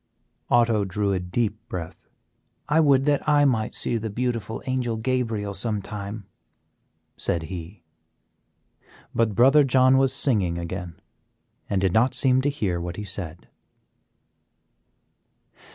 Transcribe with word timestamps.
'"Otto 0.49 0.83
drew 0.83 1.11
a 1.13 1.19
deep 1.19 1.59
breath. 1.69 2.09
"I 2.67 2.79
would 2.79 3.05
that 3.05 3.21
I 3.29 3.45
might 3.45 3.75
see 3.75 3.97
the 3.97 4.09
beautiful 4.09 4.63
Angel 4.65 4.97
Gabriel 4.97 5.53
sometime," 5.53 6.25
said 7.17 7.43
he; 7.53 7.83
but 9.13 9.35
Brother 9.35 9.63
John 9.63 9.99
was 9.99 10.11
singing 10.11 10.57
again 10.57 10.99
and 11.69 11.79
did 11.79 11.93
not 11.93 12.15
seem 12.15 12.41
to 12.41 12.49
hear 12.49 12.81
what 12.81 12.95
he 12.95 13.03
said. 13.03 13.47